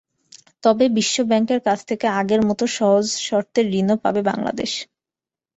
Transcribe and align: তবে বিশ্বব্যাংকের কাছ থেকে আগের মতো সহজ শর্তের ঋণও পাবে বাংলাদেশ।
তবে 0.63 0.85
বিশ্বব্যাংকের 0.97 1.59
কাছ 1.67 1.79
থেকে 1.89 2.05
আগের 2.19 2.41
মতো 2.49 2.63
সহজ 2.77 3.05
শর্তের 3.27 3.65
ঋণও 3.73 3.95
পাবে 4.03 4.21
বাংলাদেশ। 4.29 4.71